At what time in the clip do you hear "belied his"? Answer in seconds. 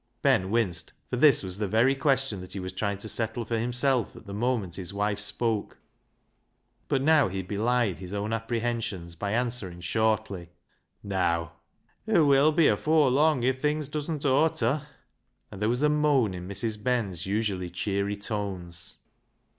7.43-8.11